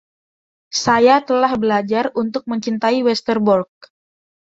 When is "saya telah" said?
0.83-1.53